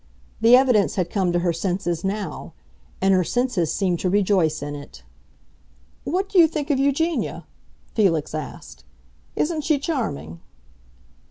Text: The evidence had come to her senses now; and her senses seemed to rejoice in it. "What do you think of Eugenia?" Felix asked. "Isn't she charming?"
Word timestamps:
The 0.41 0.55
evidence 0.55 0.95
had 0.95 1.11
come 1.11 1.31
to 1.31 1.37
her 1.45 1.53
senses 1.53 2.03
now; 2.03 2.53
and 3.03 3.13
her 3.13 3.23
senses 3.23 3.71
seemed 3.71 3.99
to 3.99 4.09
rejoice 4.09 4.63
in 4.63 4.75
it. 4.75 5.03
"What 6.05 6.27
do 6.27 6.39
you 6.39 6.47
think 6.47 6.71
of 6.71 6.79
Eugenia?" 6.79 7.45
Felix 7.93 8.33
asked. 8.33 8.83
"Isn't 9.35 9.61
she 9.61 9.77
charming?" 9.77 10.39